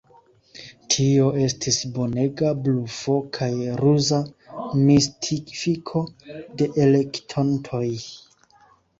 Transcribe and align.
Tio 0.93 1.25
estis 1.47 1.75
bonega 1.97 2.53
blufo 2.67 3.17
kaj 3.37 3.49
ruza 3.81 4.21
mistifiko 4.87 6.01
de 6.63 6.69
elektontoj. 6.87 7.83